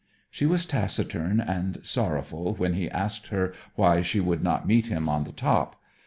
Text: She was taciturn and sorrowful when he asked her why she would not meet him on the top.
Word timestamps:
She 0.31 0.47
was 0.47 0.65
taciturn 0.65 1.39
and 1.39 1.77
sorrowful 1.85 2.55
when 2.55 2.73
he 2.73 2.89
asked 2.89 3.27
her 3.27 3.53
why 3.75 4.01
she 4.01 4.19
would 4.19 4.41
not 4.41 4.65
meet 4.65 4.87
him 4.87 5.07
on 5.07 5.25
the 5.25 5.31
top. 5.31 5.79